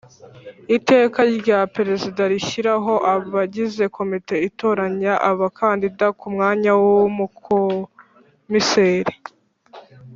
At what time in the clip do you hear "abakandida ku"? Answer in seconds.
5.29-6.25